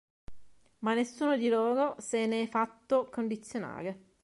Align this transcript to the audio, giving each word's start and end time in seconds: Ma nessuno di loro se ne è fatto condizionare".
Ma 0.79 0.95
nessuno 0.95 1.37
di 1.37 1.47
loro 1.47 1.95
se 1.99 2.25
ne 2.25 2.41
è 2.41 2.47
fatto 2.47 3.07
condizionare". 3.11 4.15